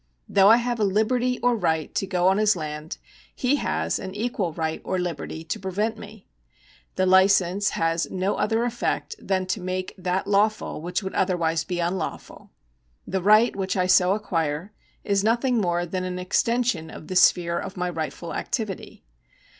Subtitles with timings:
[0.27, 2.97] Though I have a liberty or right to go on his land,
[3.35, 6.25] he has an equal right or liberty to prevent me.
[6.95, 11.79] The licence has no other effect than to make that lawful which would otherwise be
[11.79, 12.49] unlawful.
[13.05, 17.59] The right which I so acquire is nothing more than an extension of the sphere
[17.59, 19.03] of my rightful activity.